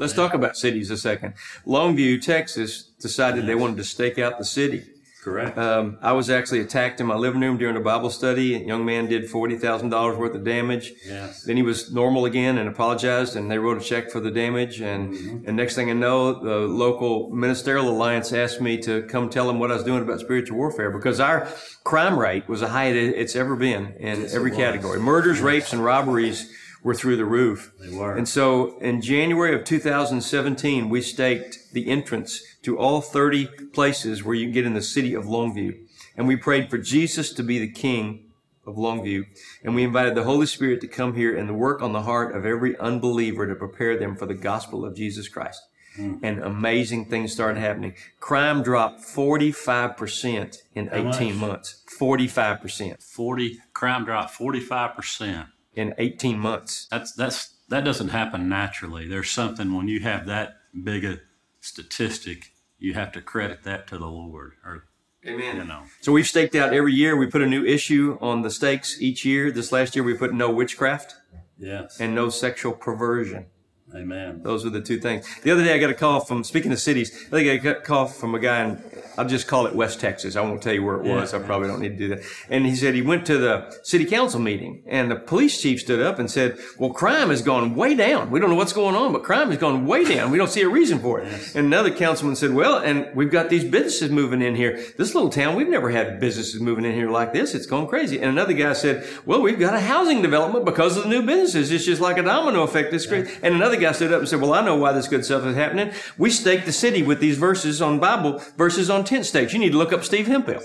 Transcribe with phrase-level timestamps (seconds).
[0.00, 1.34] Let's talk about cities a second.
[1.66, 4.84] Longview, Texas decided they wanted to stake out the city.
[5.22, 5.58] Correct.
[5.58, 8.54] Um, I was actually attacked in my living room during a Bible study.
[8.54, 10.94] A young man did forty thousand dollars worth of damage.
[11.06, 11.42] Yes.
[11.42, 14.80] Then he was normal again and apologized, and they wrote a check for the damage.
[14.80, 19.46] And and next thing I know, the local ministerial alliance asked me to come tell
[19.46, 21.46] them what I was doing about spiritual warfare because our
[21.84, 24.98] crime rate was the highest it's ever been in every category.
[24.98, 26.50] Murders, rapes, and robberies
[26.82, 27.72] were through the roof.
[27.78, 28.16] They were.
[28.16, 34.34] And so in January of 2017, we staked the entrance to all 30 places where
[34.34, 35.78] you get in the city of Longview.
[36.16, 38.30] And we prayed for Jesus to be the king
[38.66, 39.24] of Longview.
[39.64, 42.34] And we invited the Holy Spirit to come here and to work on the heart
[42.34, 45.62] of every unbeliever to prepare them for the gospel of Jesus Christ.
[45.96, 46.16] Hmm.
[46.22, 47.94] And amazing things started happening.
[48.20, 51.48] Crime dropped 45% in How 18 much?
[51.48, 51.82] months.
[51.98, 55.48] 45% 40 crime dropped 45%.
[55.74, 56.86] In 18 months.
[56.90, 59.06] That's that's that doesn't happen naturally.
[59.06, 61.18] There's something when you have that big a
[61.60, 64.84] statistic, you have to credit that to the Lord or
[65.26, 65.56] Amen.
[65.56, 65.82] you know.
[66.00, 67.16] So we've staked out every year.
[67.16, 69.50] We put a new issue on the stakes each year.
[69.52, 71.14] This last year we put no witchcraft
[71.58, 72.00] Yes.
[72.00, 73.46] and no sexual perversion.
[73.94, 74.40] Amen.
[74.42, 75.26] Those are the two things.
[75.42, 77.76] The other day I got a call from, speaking of cities, I think I got
[77.78, 78.82] a call from a guy in,
[79.20, 80.34] I'll just call it West Texas.
[80.34, 81.34] I won't tell you where it was.
[81.34, 82.22] Yeah, I probably don't need to do that.
[82.48, 86.00] And he said he went to the city council meeting and the police chief stood
[86.00, 88.30] up and said, well, crime has gone way down.
[88.30, 90.30] We don't know what's going on, but crime has gone way down.
[90.30, 91.30] We don't see a reason for it.
[91.54, 94.82] And another councilman said, well, and we've got these businesses moving in here.
[94.96, 97.54] This little town, we've never had businesses moving in here like this.
[97.54, 98.16] It's gone crazy.
[98.16, 101.70] And another guy said, well, we've got a housing development because of the new businesses.
[101.70, 102.94] It's just like a domino effect.
[102.94, 103.28] It's great.
[103.42, 105.56] And another guy stood up and said, well, I know why this good stuff is
[105.56, 105.92] happening.
[106.16, 109.52] We stake the city with these verses on Bible, verses on tent stakes.
[109.52, 110.62] You need to look up Steve Hemphill.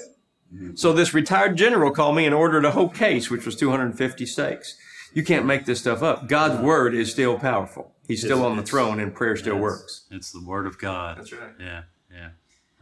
[0.75, 4.77] So this retired general called me and ordered a whole case, which was 250 stakes.
[5.13, 6.27] You can't make this stuff up.
[6.29, 7.93] God's word is still powerful.
[8.07, 10.05] He's still It's- on the throne and prayer still works.
[10.11, 11.17] It's the word of God.
[11.17, 11.53] That's right.
[11.59, 11.83] Yeah.
[12.11, 12.29] Yeah.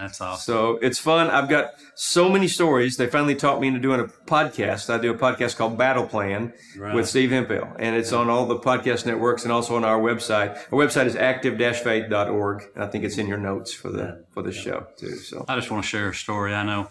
[0.03, 0.53] That's awesome.
[0.53, 1.29] So it's fun.
[1.29, 2.97] I've got so many stories.
[2.97, 4.89] They finally taught me into doing a podcast.
[4.89, 6.93] I do a podcast called Battle Plan Right.
[6.93, 10.57] with Steve Hemphill, and it's on all the podcast networks and also on our website.
[10.71, 12.63] Our website is active-faith.org.
[12.75, 15.15] And I think it's in your notes for the for the show too.
[15.15, 16.53] So I just want to share a story.
[16.53, 16.89] I know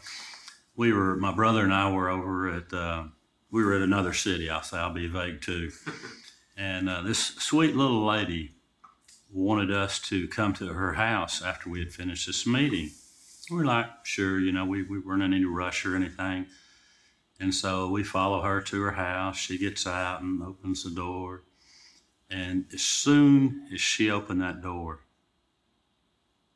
[0.74, 3.04] we were, my brother and I were over at, uh,
[3.50, 4.48] we were at another city.
[4.48, 5.70] I'll say, I'll be vague too.
[6.56, 8.54] and uh, this sweet little lady
[9.30, 12.90] wanted us to come to her house after we had finished this meeting.
[13.52, 16.46] We were like, sure, you know, we, we weren't in any rush or anything.
[17.38, 19.36] And so we follow her to her house.
[19.36, 21.42] She gets out and opens the door.
[22.30, 25.00] And as soon as she opened that door,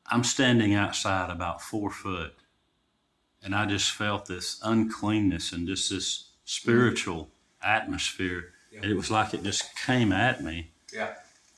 [0.09, 2.33] I'm standing outside about four foot,
[3.43, 7.29] and I just felt this uncleanness and just this spiritual
[7.61, 8.53] atmosphere.
[8.81, 10.71] And it was like it just came at me.
[10.93, 11.15] yeah,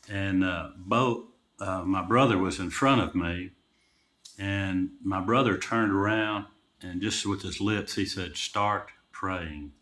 [0.10, 1.28] And uh, Bo,
[1.60, 3.52] uh, my brother, was in front of me,
[4.40, 6.46] and my brother turned around
[6.82, 9.74] and just with his lips, he said, "Start praying."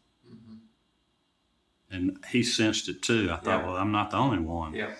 [1.90, 3.29] And he sensed it too.
[3.31, 3.67] I thought, Yeah.
[3.67, 4.73] well, I'm not the only one.
[4.73, 4.94] yeah,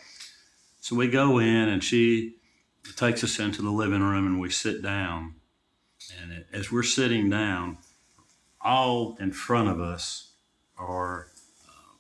[0.80, 2.36] So we go in, and she
[2.96, 5.36] takes us into the living room, and we sit down.
[6.22, 7.80] And it- as we're sitting down,
[8.62, 10.32] all in front of us
[10.78, 11.30] are
[11.68, 11.96] uh,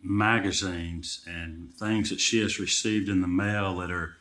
[0.00, 4.16] magazines and things that she has received in the mail that are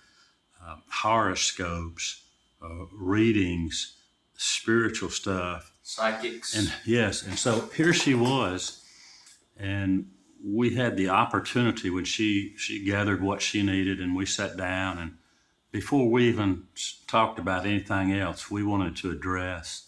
[0.61, 2.22] uh, horoscopes,
[2.63, 3.97] uh, readings,
[4.37, 5.71] spiritual stuff.
[5.81, 6.55] psychics.
[6.55, 8.83] And yes, and so here she was,
[9.57, 10.09] and
[10.43, 14.97] we had the opportunity when she she gathered what she needed, and we sat down,
[14.97, 15.17] and
[15.71, 16.63] before we even
[17.07, 19.87] talked about anything else, we wanted to address.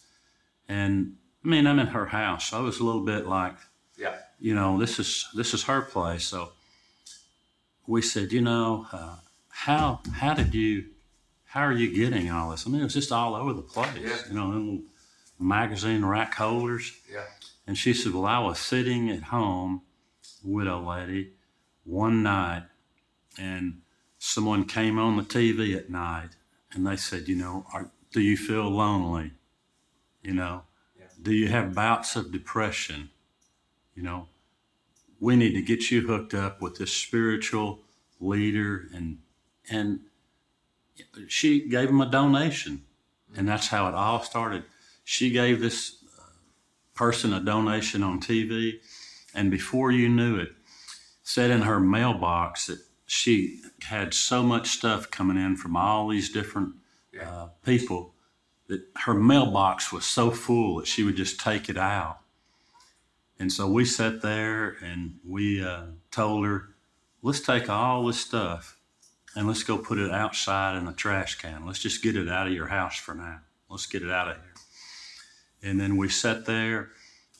[0.67, 3.55] And I mean, I'm in her house, so I was a little bit like,
[3.97, 6.25] yeah, you know, this is this is her place.
[6.25, 6.51] So
[7.87, 9.17] we said, you know, uh,
[9.49, 10.85] how how did you
[11.55, 12.67] how are you getting all this?
[12.67, 13.97] I mean, it was just all over the place.
[13.97, 14.17] Yeah.
[14.27, 14.81] You know, little
[15.39, 16.91] magazine rack holders.
[17.09, 17.23] yeah,
[17.65, 19.81] And she said, Well, I was sitting at home,
[20.43, 21.31] widow lady,
[21.85, 22.63] one night,
[23.39, 23.81] and
[24.19, 26.31] someone came on the TV at night
[26.73, 29.31] and they said, You know, are, do you feel lonely?
[30.21, 30.63] You know,
[30.99, 31.05] Yeah.
[31.21, 33.11] do you have bouts of depression?
[33.95, 34.27] You know,
[35.21, 37.79] we need to get you hooked up with this spiritual
[38.19, 39.19] leader and
[39.69, 40.01] and
[41.27, 42.83] she gave him a donation
[43.35, 44.63] and that's how it all started
[45.05, 46.03] she gave this
[46.95, 48.79] person a donation on TV,
[49.33, 50.49] and before you knew it,
[51.23, 56.31] said in her mailbox that she had so much stuff coming in from all these
[56.31, 56.73] different
[57.23, 58.13] uh, people
[58.67, 62.19] that her mailbox was so full that she would just take it out.
[63.37, 66.69] And so we sat there and we uh, told her,
[67.21, 68.74] let's take all this stuff
[69.35, 71.65] and let's go put it outside in the trash can.
[71.65, 73.41] Let's just get it out of your house for now.
[73.69, 74.53] Let's get it out of here.
[75.63, 76.91] And then we sat there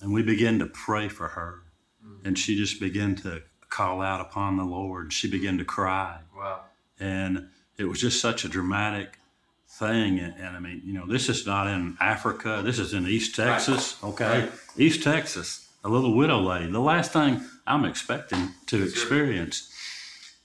[0.02, 1.62] and we began to pray for her.
[2.06, 2.26] Mm.
[2.26, 5.14] And she just began to call out upon the Lord.
[5.14, 6.20] She began to cry.
[6.36, 6.62] Wow.
[7.00, 9.20] And it was just such a dramatic
[9.68, 10.20] thing.
[10.20, 12.62] And, and I mean, you know, this is not in Africa.
[12.64, 14.02] This is in East Texas.
[14.04, 14.42] Okay.
[14.42, 14.52] Right.
[14.78, 16.72] East Texas, a little widow lady.
[16.72, 19.72] The last thing I'm expecting to experience.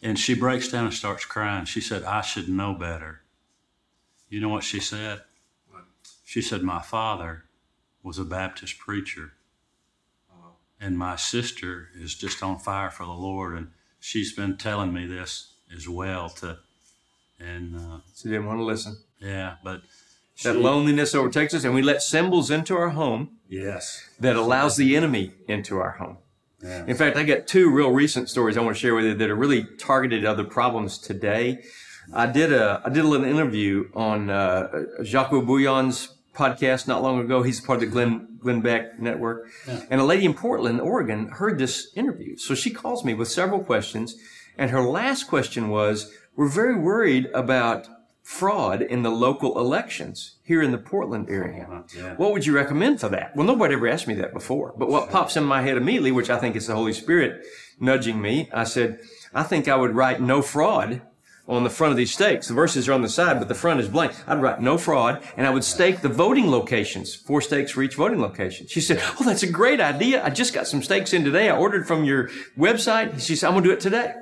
[0.03, 1.67] And she breaks down and starts crying.
[1.67, 3.21] She said, I should know better.
[4.29, 5.21] You know what she said?
[5.71, 5.85] What?
[6.25, 7.45] She said, My father
[8.03, 9.33] was a Baptist preacher.
[10.33, 10.53] Oh.
[10.81, 13.57] And my sister is just on fire for the Lord.
[13.59, 16.59] And she's been telling me this as well to
[17.39, 18.99] and uh, She didn't want to listen.
[19.19, 19.83] yeah, but
[20.45, 24.09] That loneliness overtakes us, and we let symbols into our home Yes.
[24.19, 26.19] that allows the enemy into our home.
[26.63, 26.85] Yeah.
[26.87, 29.31] In fact, I got two real recent stories I want to share with you that
[29.31, 31.63] are really targeted at other problems today.
[32.13, 34.69] I did a I did a little interview on uh,
[35.03, 37.43] Jacques Bouillon's podcast not long ago.
[37.43, 39.49] He's part of the Glenn Glenn Beck network,
[39.91, 42.37] and a lady in Portland, Oregon, heard this interview.
[42.37, 44.17] So she calls me with several questions,
[44.59, 47.87] and her last question was, "We're very worried about."
[48.31, 51.65] Fraud in the local elections here in the Portland area.
[51.65, 52.15] Uh-huh, yeah.
[52.15, 53.35] What would you recommend for that?
[53.35, 54.73] Well, nobody ever asked me that before.
[54.79, 57.45] But what pops in my head immediately, which I think is the Holy Spirit
[57.81, 59.01] nudging me, I said,
[59.35, 61.03] I think I would write no fraud
[61.49, 62.47] on the front of these stakes.
[62.47, 64.13] The verses are on the side, but the front is blank.
[64.29, 67.97] I'd write no fraud and I would stake the voting locations, four stakes for each
[67.97, 68.69] voting location.
[68.69, 70.25] She said, Oh, that's a great idea.
[70.25, 71.51] I just got some stakes in today.
[71.51, 73.21] I ordered from your website.
[73.21, 74.15] She said, I'm going to do it today.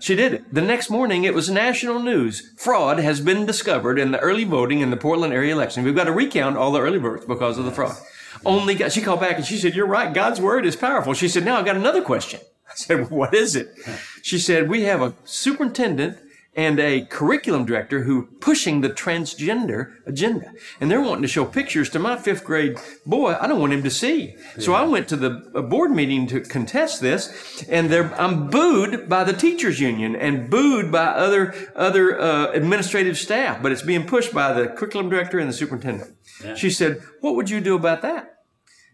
[0.00, 0.54] She did it.
[0.54, 2.52] The next morning, it was national news.
[2.56, 5.84] Fraud has been discovered in the early voting in the Portland area election.
[5.84, 7.96] We've got to recount all the early votes because of the fraud.
[8.44, 10.12] Only God, she called back and she said, You're right.
[10.12, 11.14] God's word is powerful.
[11.14, 12.40] She said, Now I've got another question.
[12.68, 13.74] I said, well, What is it?
[14.22, 16.18] She said, We have a superintendent
[16.58, 20.52] and a curriculum director who pushing the transgender agenda.
[20.80, 22.76] And they're wanting to show pictures to my fifth grade
[23.06, 23.36] boy.
[23.40, 24.34] I don't want him to see.
[24.58, 25.30] So I went to the
[25.62, 30.90] board meeting to contest this and they're, I'm booed by the teachers union and booed
[30.90, 35.48] by other, other, uh, administrative staff, but it's being pushed by the curriculum director and
[35.48, 36.16] the superintendent.
[36.56, 38.40] She said, what would you do about that?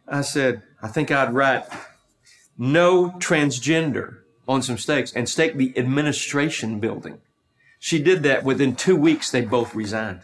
[0.06, 1.64] I said, I think I'd write
[2.58, 7.20] no transgender on some stakes and stake the administration building.
[7.84, 10.22] She did that within two weeks, they both resigned.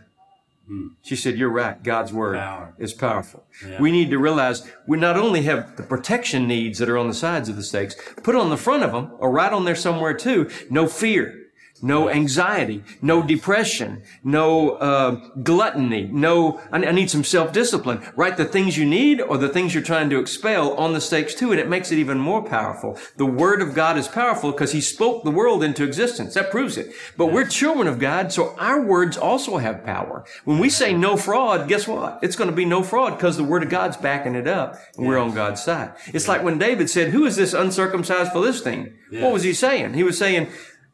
[0.66, 0.86] Hmm.
[1.02, 1.82] She said, You're right.
[1.82, 2.72] God's word Power.
[2.78, 3.44] is powerful.
[3.78, 7.12] We need to realize we not only have the protection needs that are on the
[7.12, 10.14] sides of the stakes, put on the front of them or right on there somewhere
[10.14, 11.39] too, no fear.
[11.82, 15.12] No anxiety, no depression, no uh,
[15.42, 16.60] gluttony, no.
[16.70, 18.02] I, I need some self-discipline.
[18.16, 21.34] Write the things you need or the things you're trying to expel on the stakes
[21.34, 22.98] too, and it makes it even more powerful.
[23.16, 26.34] The Word of God is powerful because He spoke the world into existence.
[26.34, 26.92] That proves it.
[27.16, 30.24] But we're children of God, so our words also have power.
[30.44, 32.18] When we say no fraud, guess what?
[32.22, 35.06] It's going to be no fraud because the Word of God's backing it up, and
[35.06, 35.94] we're on God's side.
[36.08, 39.94] It's like when David said, "Who is this uncircumcised Philistine?" What was he saying?
[39.94, 40.48] He was saying.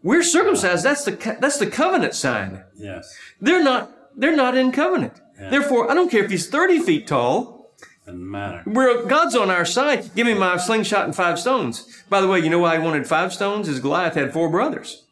[0.06, 0.84] We're circumcised.
[0.84, 2.62] That's the that's the covenant sign.
[2.76, 3.12] Yes.
[3.40, 5.20] They're not they're not in covenant.
[5.36, 7.74] Therefore, I don't care if he's thirty feet tall.
[8.06, 8.62] Doesn't matter.
[8.66, 10.14] We're God's on our side.
[10.14, 12.04] Give me my slingshot and five stones.
[12.08, 13.68] By the way, you know why he wanted five stones?
[13.68, 15.02] Is Goliath had four brothers.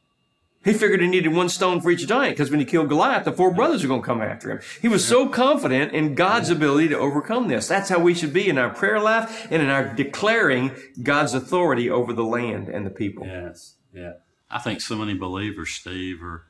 [0.64, 3.32] He figured he needed one stone for each giant because when he killed Goliath, the
[3.32, 4.60] four brothers are going to come after him.
[4.80, 7.66] He was so confident in God's ability to overcome this.
[7.66, 10.70] That's how we should be in our prayer life and in our declaring
[11.02, 13.26] God's authority over the land and the people.
[13.26, 13.74] Yes.
[13.92, 14.12] Yeah.
[14.54, 16.46] I think so many believers, Steve, are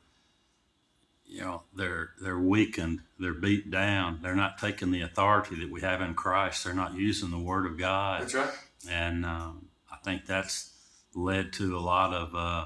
[1.25, 5.81] you know they're they're weakened, they're beat down, they're not taking the authority that we
[5.81, 6.63] have in Christ.
[6.63, 8.21] They're not using the Word of God.
[8.21, 8.49] That's right.
[8.87, 10.71] and um, I think that's
[11.15, 12.65] led to a lot of uh,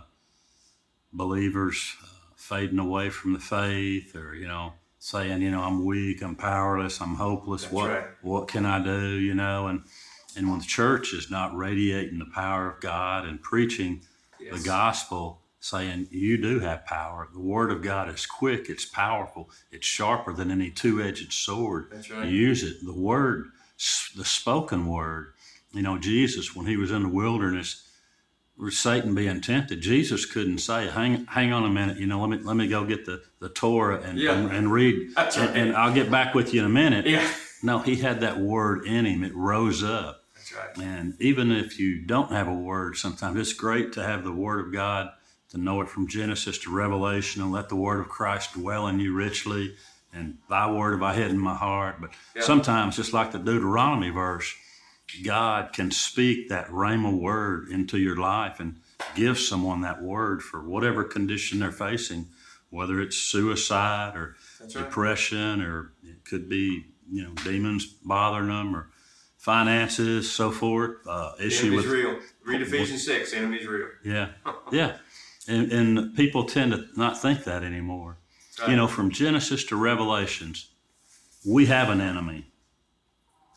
[1.14, 6.22] believers uh, fading away from the faith, or you know, saying, you know, I'm weak,
[6.22, 7.72] I'm powerless, I'm hopeless.
[7.72, 8.08] what right.
[8.22, 9.12] what can I do?
[9.18, 9.84] You know, and
[10.36, 14.02] and when the church is not radiating the power of God and preaching
[14.40, 17.28] the gospel, saying you do have power.
[17.34, 21.88] The word of God is quick, it's powerful, it's sharper than any two-edged sword.
[21.92, 22.28] That's right.
[22.28, 22.78] Use it.
[22.86, 23.50] The word,
[24.16, 25.34] the spoken word.
[25.74, 27.86] You know, Jesus, when he was in the wilderness,
[28.58, 31.98] with Satan being tempted, Jesus couldn't say, "Hang, hang on a minute.
[31.98, 34.34] You know, let me let me go get the, the Torah and, Yeah.
[34.38, 37.26] and, and read, That's and, and I'll get back with you in a minute." Yeah.
[37.64, 39.24] No, he had that word in him.
[39.24, 40.19] It rose up.
[40.60, 40.86] Right.
[40.86, 44.66] And even if you don't have a word, sometimes it's great to have the word
[44.66, 45.10] of God,
[45.52, 49.00] to know it from Genesis to Revelation, and let the word of Christ dwell in
[49.00, 49.76] you richly.
[50.14, 52.02] And thy word have I hid in my heart.
[52.02, 52.12] But
[52.44, 54.54] sometimes, just like the Deuteronomy verse,
[55.24, 58.60] God can speak that rhema word into your life.
[58.60, 58.78] And
[59.16, 62.28] give someone that word for whatever condition they're facing,
[62.70, 64.70] whether it's suicide or right.
[64.70, 68.90] depression or it could be you know demons bothering them or
[69.50, 70.98] finances, so forth.
[71.08, 72.20] Uh, issue with real.
[72.46, 73.34] Read Ephesians 6.
[73.34, 73.88] Enemy's real.
[74.06, 74.30] yeah,
[74.72, 74.98] yeah,
[75.48, 78.18] and, and people tend to not think that anymore.
[78.60, 78.70] Right.
[78.70, 80.70] You know, from Genesis to Revelations,
[81.44, 82.46] we have an enemy.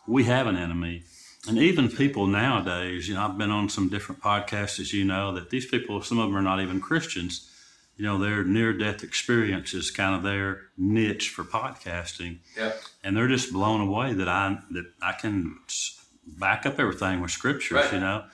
[0.06, 1.04] We have an enemy.
[1.46, 5.34] And even people nowadays, you know, I've been on some different podcasts, as you know,
[5.34, 7.50] that these people, some of them are not even Christians.
[7.96, 12.38] You know, their near death experience is kind of their niche for podcasting.
[12.56, 12.72] Yeah.
[13.04, 15.58] And they're just blown away that I that I can
[16.26, 17.92] back up everything with scriptures, Right.
[17.92, 18.24] you know.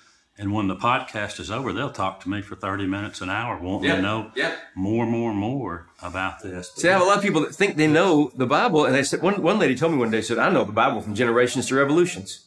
[0.40, 3.58] And when the podcast is over, they'll talk to me for 30 minutes, an hour,
[3.60, 3.96] wanting Yeah.
[3.96, 4.54] to know Yeah.
[4.76, 6.70] more, more, more about this.
[6.76, 9.02] See, I have a lot of people that think they know the Bible, and they
[9.02, 11.66] said one one lady told me one day, said, "I know the Bible from generations
[11.66, 12.44] to revolutions."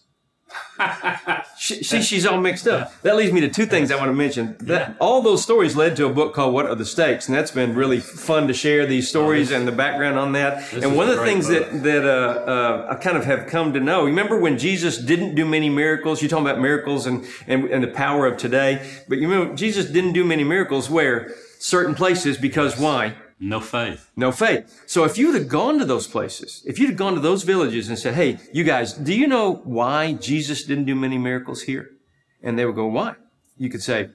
[1.57, 2.99] she, she, she's all mixed up.
[3.01, 4.55] That leads me to two things I want to mention.
[4.61, 7.51] That all those stories led to a book called "What Are the Stakes," and that's
[7.51, 10.73] been really fun to share these stories and the background on that.
[10.73, 11.71] And one of the things book.
[11.71, 14.05] that that uh, uh, I kind of have come to know.
[14.05, 16.21] Remember when Jesus didn't do many miracles?
[16.21, 19.85] You're talking about miracles and and, and the power of today, but you remember Jesus
[19.85, 23.15] didn't do many miracles where certain places because why?
[23.43, 24.11] No faith.
[24.15, 24.83] No faith.
[24.85, 27.89] So if you'd have gone to those places, if you'd have gone to those villages
[27.89, 31.89] and said, Hey, you guys, do you know why Jesus didn't do many miracles here?
[32.43, 33.15] And they would go, Why?
[33.57, 34.09] You could say,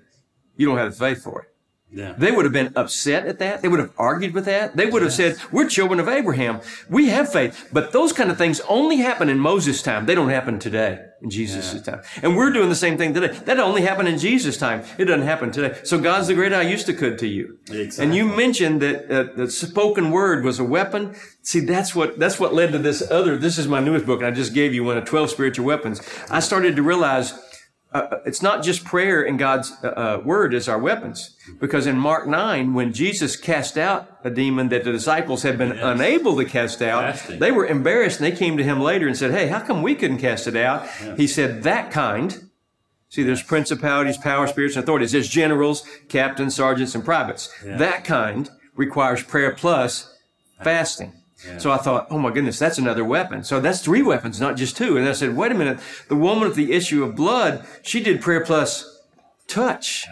[0.57, 1.49] You don't have the faith for it.
[1.93, 2.15] Yeah.
[2.19, 3.63] They would have been upset at that.
[3.63, 4.77] They would have argued with that.
[4.77, 6.61] They would have said, We're children of Abraham.
[6.91, 7.69] We have faith.
[7.73, 10.05] But those kind of things only happen in Moses' time.
[10.05, 12.03] They don't happen today in Jesus' time.
[12.23, 13.39] And we're doing the same thing today.
[13.45, 14.85] That only happened in Jesus' time.
[14.99, 15.79] It doesn't happen today.
[15.85, 17.59] So God's the great I used to could to you.
[17.99, 21.15] And you mentioned that uh, the spoken word was a weapon.
[21.43, 23.39] See, that's what that's what led to this other.
[23.39, 26.01] This is my newest book, and I just gave you one of twelve spiritual weapons.
[26.29, 27.33] I started to realize
[27.97, 31.37] uh, it's not just prayer and God's uh, uh, word as our weapons.
[31.61, 35.73] Because in Mark 9, when Jesus cast out a demon that the disciples had been
[35.73, 37.39] unable to cast out, Fasting.
[37.39, 39.95] they were embarrassed and they came to him later and said, Hey, how come we
[39.95, 40.87] couldn't cast it out?
[41.17, 42.49] He said, That kind.
[43.09, 45.13] See, there's principalities, power, spirits, and authorities.
[45.13, 47.49] There's generals, captains, sergeants, and privates.
[47.65, 50.13] That kind requires prayer plus
[50.63, 51.13] fasting.
[51.59, 53.45] So I thought, oh my goodness, that's another weapon.
[53.45, 54.97] So that's three weapons, not just two.
[54.97, 55.79] And I said, wait a minute.
[56.09, 59.03] The woman with the issue of blood, she did prayer plus
[59.47, 60.07] touch.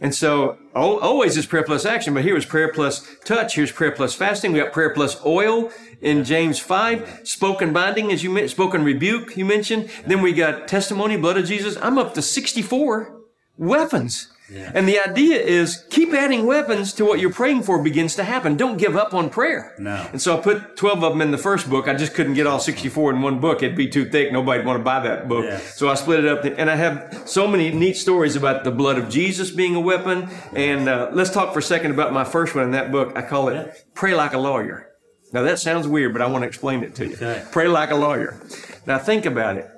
[0.00, 3.54] And so al- always is prayer plus action, but here is prayer plus touch.
[3.54, 4.52] Here's prayer plus fasting.
[4.52, 7.20] We got prayer plus oil in James 5.
[7.24, 9.90] Spoken binding, as you mentioned, spoken rebuke, you mentioned.
[10.06, 11.76] Then we got testimony, blood of Jesus.
[11.80, 13.16] I'm up to 64
[13.56, 14.28] weapons.
[14.50, 18.56] And the idea is keep adding weapons to what you're praying for begins to happen.
[18.56, 19.74] Don't give up on prayer.
[19.78, 20.06] No.
[20.10, 21.86] And so I put 12 of them in the first book.
[21.86, 23.62] I just couldn't get all 64 in one book.
[23.62, 24.32] It'd be too thick.
[24.32, 25.44] Nobody'd want to buy that book.
[25.44, 25.58] Yeah.
[25.58, 26.44] So I split it up.
[26.44, 30.30] And I have so many neat stories about the blood of Jesus being a weapon.
[30.54, 33.12] And uh, let's talk for a second about my first one in that book.
[33.16, 34.88] I call it Pray Like a Lawyer.
[35.32, 37.14] Now that sounds weird, but I want to explain it to you.
[37.14, 37.44] Okay.
[37.52, 38.40] Pray like a lawyer.
[38.86, 39.68] Now think about it.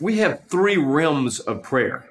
[0.00, 2.08] We have three realms of prayer.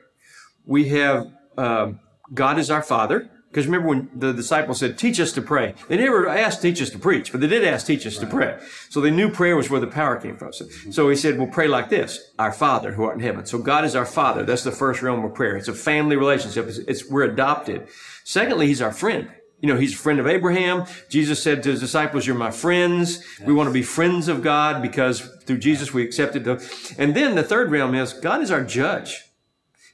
[0.66, 1.94] We have uh,
[2.34, 3.30] God is our Father.
[3.50, 5.74] Because remember when the disciples said, teach us to pray.
[5.88, 8.60] They never asked teach us to preach, but they did ask teach us to pray.
[8.90, 10.52] So they knew prayer was where the power came from.
[10.52, 12.34] So, so he said, well, pray like this.
[12.38, 13.46] Our Father who art in heaven.
[13.46, 14.44] So God is our Father.
[14.44, 15.56] That's the first realm of prayer.
[15.56, 16.68] It's a family relationship.
[16.68, 17.88] It's, it's we're adopted.
[18.26, 19.32] Secondly, he's our friend.
[19.62, 20.86] You know, he's a friend of Abraham.
[21.10, 23.24] Jesus said to his disciples, you're my friends.
[23.44, 27.34] We want to be friends of God because through Jesus we accepted the, and then
[27.34, 29.24] the third realm is God is our judge.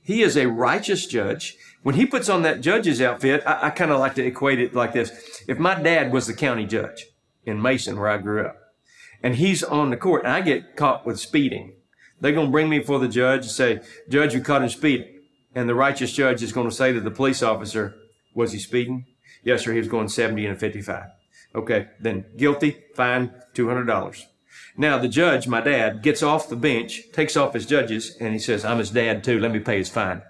[0.03, 1.57] He is a righteous judge.
[1.81, 4.75] When he puts on that judge's outfit, I, I kind of like to equate it
[4.75, 5.43] like this.
[5.47, 7.07] If my dad was the county judge
[7.45, 8.57] in Mason, where I grew up,
[9.21, 11.73] and he's on the court, and I get caught with speeding,
[12.19, 15.21] they're going to bring me before the judge and say, Judge, we caught him speeding.
[15.55, 17.95] And the righteous judge is going to say to the police officer,
[18.33, 19.05] Was he speeding?
[19.43, 19.73] Yes, sir.
[19.73, 21.03] He was going 70 and a 55.
[21.53, 21.89] Okay.
[21.99, 24.25] Then guilty, fine, $200.
[24.77, 28.39] Now the judge, my dad, gets off the bench, takes off his judges, and he
[28.39, 29.39] says, I'm his dad too.
[29.39, 30.23] Let me pay his fine.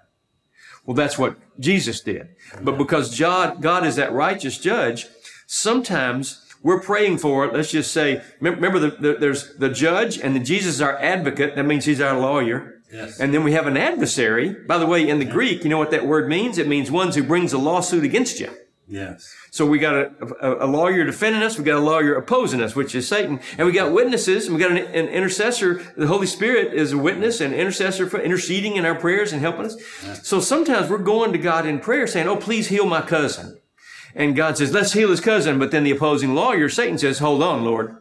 [0.86, 2.36] Well, that's what Jesus did.
[2.62, 5.08] But because God, God is that righteous judge,
[5.48, 7.54] sometimes we're praying for it.
[7.54, 11.56] Let's just say, remember the, the, there's the judge and then Jesus is our advocate.
[11.56, 12.82] That means he's our lawyer.
[12.92, 13.20] Yes.
[13.20, 14.54] And then we have an adversary.
[14.68, 16.58] By the way, in the Greek, you know what that word means?
[16.58, 18.50] It means ones who brings a lawsuit against you.
[18.94, 19.36] Yes.
[19.50, 22.76] So we got a, a, a, lawyer defending us, we got a lawyer opposing us,
[22.76, 25.82] which is Satan, and we got witnesses, and we got an, an intercessor.
[25.98, 29.66] The Holy Spirit is a witness and intercessor for interceding in our prayers and helping
[29.66, 29.78] us.
[30.22, 33.58] So sometimes we're going to God in prayer saying, "Oh, please heal my cousin,"
[34.14, 37.42] and God says, "Let's heal his cousin," but then the opposing lawyer, Satan, says, "Hold
[37.42, 37.98] on, Lord.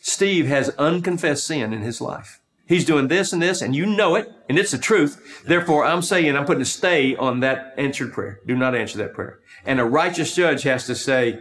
[0.00, 4.14] Steve has unconfessed sin in his life." He's doing this and this, and you know
[4.14, 5.42] it, and it's the truth.
[5.44, 8.40] Therefore, I'm saying I'm putting a stay on that answered prayer.
[8.46, 9.40] Do not answer that prayer.
[9.64, 11.40] And a righteous judge has to say,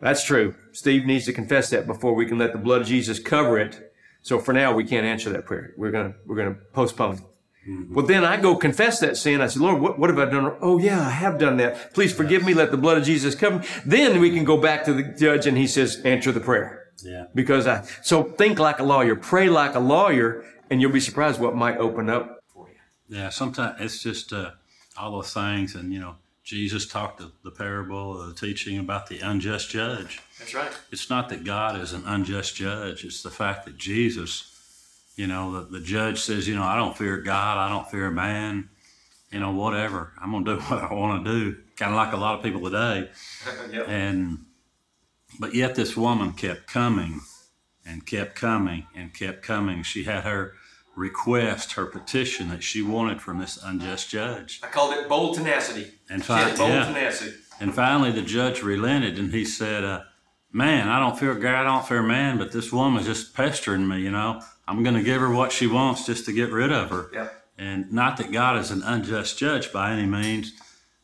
[0.00, 0.54] that's true.
[0.72, 3.92] Steve needs to confess that before we can let the blood of Jesus cover it.
[4.22, 5.74] So for now, we can't answer that prayer.
[5.76, 7.18] We're gonna we're gonna postpone.
[7.68, 7.94] Mm-hmm.
[7.94, 9.40] Well, then I go confess that sin.
[9.40, 10.56] I say, Lord, what, what have I done?
[10.60, 11.94] Oh, yeah, I have done that.
[11.94, 12.52] Please forgive me.
[12.52, 13.60] Let the blood of Jesus cover.
[13.60, 13.66] Me.
[13.86, 16.92] Then we can go back to the judge and he says, answer the prayer.
[17.02, 17.24] Yeah.
[17.34, 21.40] Because I, so think like a lawyer, pray like a lawyer, and you'll be surprised
[21.40, 23.16] what might open up for you.
[23.16, 23.28] Yeah.
[23.30, 24.52] Sometimes it's just, uh,
[24.96, 25.74] all those things.
[25.74, 30.20] And, you know, Jesus talked the, the parable, the teaching about the unjust judge.
[30.38, 30.70] That's right.
[30.92, 33.04] It's not that God is an unjust judge.
[33.04, 34.52] It's the fact that Jesus,
[35.16, 37.58] you know, the, the judge says, you know, I don't fear God.
[37.58, 38.68] I don't fear man.
[39.30, 40.12] You know, whatever.
[40.20, 41.56] I'm going to do what I want to do.
[41.76, 43.10] Kind of like a lot of people today.
[43.72, 43.88] yep.
[43.88, 44.44] And,
[45.40, 47.20] but yet this woman kept coming
[47.84, 49.82] and kept coming and kept coming.
[49.82, 50.54] She had her
[50.96, 54.60] request, her petition that she wanted from this unjust judge.
[54.62, 55.92] I called it bold tenacity.
[56.08, 56.86] And fi- bold yeah.
[56.86, 57.36] tenacity.
[57.60, 60.02] And finally, the judge relented and he said, uh,
[60.52, 64.00] Man, I don't fear God, I don't fear man, but this woman's just pestering me,
[64.00, 64.40] you know.
[64.68, 67.10] I'm going to give her what she wants just to get rid of her.
[67.12, 67.44] Yep.
[67.58, 70.52] And not that God is an unjust judge by any means,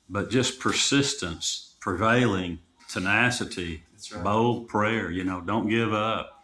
[0.08, 4.25] but just persistence, prevailing, tenacity, right.
[4.25, 6.39] bold prayer, you know, don't give up.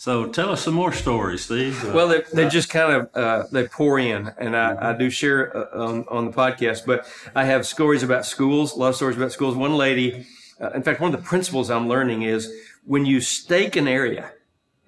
[0.00, 1.84] So tell us some more stories, Steve.
[1.84, 5.10] Uh, Well, they, they just kind of uh, they pour in, and I, I do
[5.10, 6.86] share uh, on, on the podcast.
[6.86, 9.56] But I have stories about schools, a lot of stories about schools.
[9.56, 10.24] One lady,
[10.60, 12.48] uh, in fact, one of the principles I'm learning is
[12.84, 14.30] when you stake an area,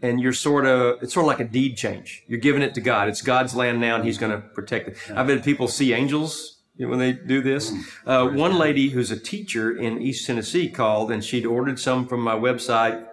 [0.00, 2.22] and you're sort of it's sort of like a deed change.
[2.28, 3.08] You're giving it to God.
[3.08, 4.96] It's God's land now, and He's going to protect it.
[5.12, 7.72] I've had people see angels when they do this.
[8.06, 12.20] Uh, one lady who's a teacher in East Tennessee called, and she'd ordered some from
[12.20, 13.08] my website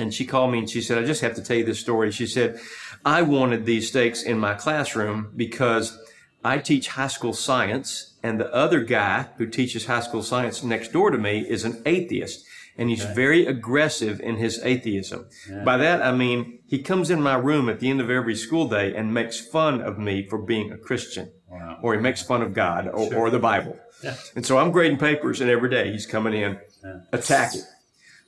[0.00, 2.10] and she called me and she said, I just have to tell you this story.
[2.10, 2.58] She said,
[3.04, 5.96] I wanted these stakes in my classroom because
[6.44, 10.92] I teach high school science and the other guy who teaches high school science next
[10.92, 12.44] door to me is an atheist
[12.78, 13.14] and he's Okay.
[13.14, 15.26] very aggressive in his atheism.
[15.64, 18.68] By that, I mean, he comes in my room at the end of every school
[18.68, 21.78] day and makes fun of me for being a Christian Wow.
[21.82, 23.76] or he makes fun of God or, or the Bible.
[24.02, 24.14] Yeah.
[24.36, 27.00] And so I'm grading papers and every day he's coming in Yeah.
[27.12, 27.62] attacking.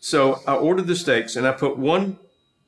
[0.05, 2.19] So I ordered the stakes and I put one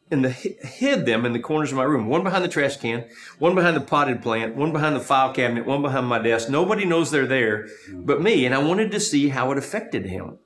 [0.09, 2.07] in the hid them in the corners of my room.
[2.07, 3.07] One behind the trash can,
[3.41, 6.49] one behind the potted plant, one behind the file cabinet, one behind my desk.
[6.49, 8.47] Nobody knows they're there but me.
[8.47, 10.39] And I wanted to see how it affected him.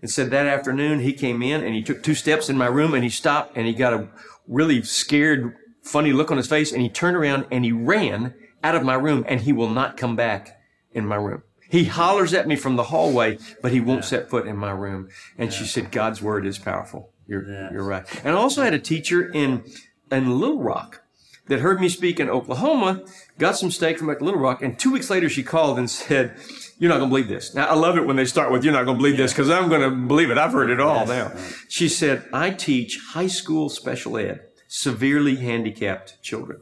[0.00, 2.94] And said that afternoon he came in and he took two steps in my room
[2.94, 4.08] and he stopped and he got a
[4.46, 8.76] really scared, funny look on his face and he turned around and he ran out
[8.76, 10.60] of my room and he will not come back
[10.92, 11.42] in my room.
[11.72, 15.08] He hollers at me from the hallway, but he won't set foot in my room.
[15.38, 17.10] And she said, God's word is powerful.
[17.26, 17.72] You're, Yes.
[17.72, 18.04] you're right.
[18.22, 19.64] And I also had a teacher in,
[20.10, 21.00] in Little Rock
[21.46, 23.02] that heard me speak in Oklahoma,
[23.38, 26.36] got some stake from Little Rock, and two weeks later she called and said,
[26.78, 27.54] You're not going to believe this.
[27.54, 29.48] Now, I love it when they start with, You're not going to believe this, because
[29.48, 30.36] I'm going to believe it.
[30.36, 31.32] I've heard it all now.
[31.70, 36.60] She said, I teach high school special ed, severely handicapped children.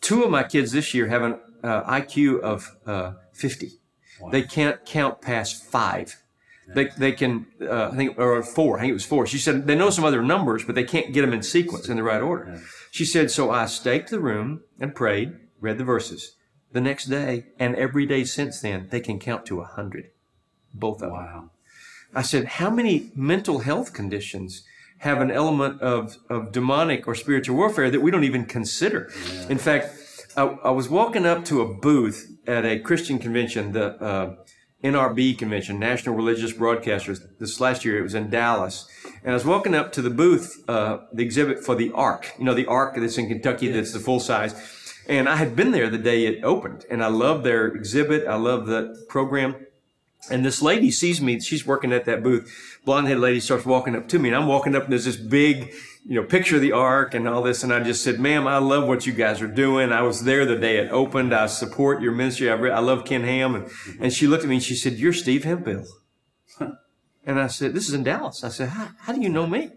[0.00, 3.79] Two of my kids this year have an uh, IQ of uh, 50.
[4.30, 6.22] They can't count past five.
[6.72, 8.78] They, they can, uh, I think, or four.
[8.78, 9.26] I think it was four.
[9.26, 11.96] She said they know some other numbers, but they can't get them in sequence in
[11.96, 12.62] the right order.
[12.92, 16.36] She said, so I staked the room and prayed, read the verses.
[16.72, 20.10] The next day and every day since then, they can count to a hundred.
[20.72, 21.12] Both of them.
[21.12, 21.50] Wow.
[22.14, 24.62] I said, how many mental health conditions
[24.98, 29.10] have an element of, of demonic or spiritual warfare that we don't even consider?
[29.48, 29.96] In fact,
[30.36, 34.34] I, I was walking up to a booth at a Christian convention, the uh,
[34.82, 37.20] NRB convention, National Religious Broadcasters.
[37.38, 38.88] This last year, it was in Dallas.
[39.22, 42.32] And I was walking up to the booth, uh, the exhibit for the Ark.
[42.38, 44.54] You know, the Ark that's in Kentucky that's the full size.
[45.06, 46.86] And I had been there the day it opened.
[46.90, 48.26] And I love their exhibit.
[48.26, 49.54] I love the program.
[50.30, 51.40] And this lady sees me.
[51.40, 52.78] She's working at that booth.
[52.84, 55.16] Blonde headed lady starts walking up to me, and I'm walking up, and there's this
[55.16, 55.72] big,
[56.04, 57.62] you know, picture the ark and all this.
[57.62, 59.92] And I just said, "Ma'am, I love what you guys are doing.
[59.92, 61.34] I was there the day it opened.
[61.34, 62.50] I support your ministry.
[62.50, 64.94] I, re- I love Ken Ham." And, and she looked at me and she said,
[64.94, 65.84] "You're Steve Hemphill."
[67.24, 69.70] and I said, "This is in Dallas." I said, "How, how do you know me?"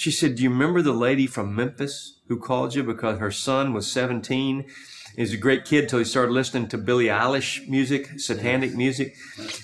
[0.00, 3.74] She said, Do you remember the lady from Memphis who called you because her son
[3.74, 4.64] was 17?
[5.14, 9.14] He's a great kid till he started listening to Billie Eilish music, satanic music.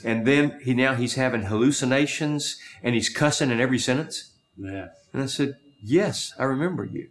[0.05, 4.33] And then he now he's having hallucinations and he's cussing in every sentence.
[4.59, 4.89] Yeah.
[5.15, 7.11] And I said, Yes, I remember you.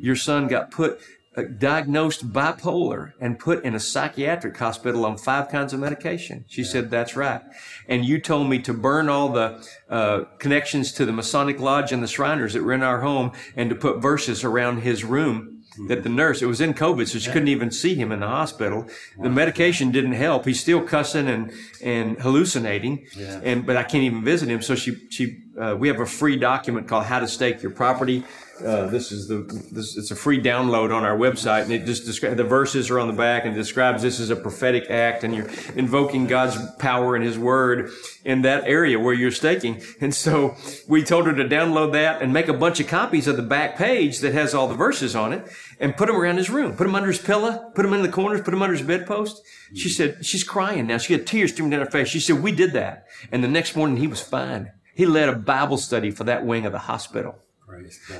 [0.00, 1.00] Your son got put,
[1.36, 6.44] uh, diagnosed bipolar and put in a psychiatric hospital on five kinds of medication.
[6.48, 7.42] She said, That's right.
[7.88, 12.02] And you told me to burn all the uh, connections to the Masonic Lodge and
[12.02, 15.55] the Shriners that were in our home and to put verses around his room
[15.88, 18.26] that the nurse, it was in COVID, so she couldn't even see him in the
[18.26, 18.86] hospital.
[19.20, 20.44] The medication didn't help.
[20.44, 23.06] He's still cussing and, and hallucinating.
[23.16, 23.40] Yeah.
[23.42, 24.62] And, but I can't even visit him.
[24.62, 28.24] So she, she, uh, we have a free document called How to Stake Your Property.
[28.64, 29.38] Uh, this is the
[29.70, 32.98] this it's a free download on our website and it just describes the verses are
[32.98, 37.14] on the back and describes this as a prophetic act and you're invoking God's power
[37.16, 37.90] and his word
[38.24, 39.82] in that area where you're staking.
[40.00, 40.56] And so
[40.88, 43.76] we told her to download that and make a bunch of copies of the back
[43.76, 45.46] page that has all the verses on it
[45.78, 46.76] and put them around his room.
[46.76, 49.42] Put them under his pillow put them in the corners put them under his bedpost.
[49.74, 50.98] She said she's crying now.
[50.98, 52.08] She had tears streaming down her face.
[52.08, 53.06] She said we did that.
[53.30, 54.72] And the next morning he was fine.
[54.94, 57.36] He led a Bible study for that wing of the hospital.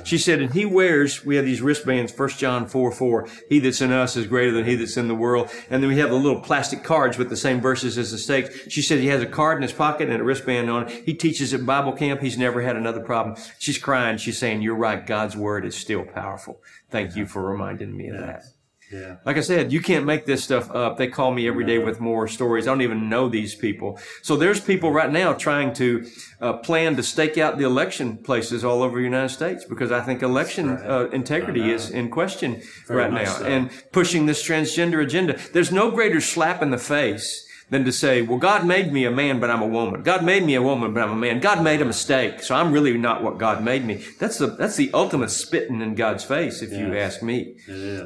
[0.03, 3.81] She said, and he wears, we have these wristbands, 1 John 4, 4, he that's
[3.81, 5.49] in us is greater than he that's in the world.
[5.69, 8.71] And then we have the little plastic cards with the same verses as the stakes.
[8.71, 11.05] She said he has a card in his pocket and a wristband on it.
[11.05, 12.21] He teaches at Bible camp.
[12.21, 13.37] He's never had another problem.
[13.59, 14.17] She's crying.
[14.17, 15.05] She's saying, you're right.
[15.05, 16.61] God's word is still powerful.
[16.89, 18.43] Thank you for reminding me of that.
[18.91, 19.17] Yeah.
[19.25, 20.97] Like I said, you can't make this stuff up.
[20.97, 22.67] They call me every day with more stories.
[22.67, 23.99] I don't even know these people.
[24.21, 28.63] So there's people right now trying to uh, plan to stake out the election places
[28.63, 33.11] all over the United States because I think election uh, integrity is in question right
[33.11, 33.45] much now so.
[33.45, 35.37] and pushing this transgender agenda.
[35.51, 39.11] There's no greater slap in the face than to say, well, God made me a
[39.11, 40.01] man, but I'm a woman.
[40.03, 41.39] God made me a woman, but I'm a man.
[41.39, 42.41] God made a mistake.
[42.41, 44.03] So I'm really not what God made me.
[44.19, 47.57] That's the, that's the ultimate spitting in God's face, if you ask me.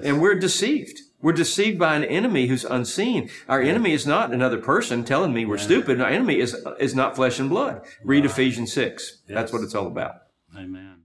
[0.04, 1.00] And we're deceived.
[1.22, 3.30] We're deceived by an enemy who's unseen.
[3.48, 6.02] Our enemy is not another person telling me we're stupid.
[6.02, 7.82] Our enemy is, is not flesh and blood.
[8.04, 9.22] Read Ephesians 6.
[9.28, 10.16] That's what it's all about.
[10.58, 10.98] Amen.